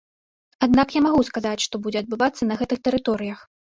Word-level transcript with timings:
Аднак 0.67 0.95
я 0.95 1.01
магу 1.07 1.21
сказаць, 1.29 1.65
што 1.67 1.81
будзе 1.83 2.03
адбывацца 2.05 2.43
на 2.51 2.59
гэтых 2.63 2.83
тэрыторыях. 2.89 3.39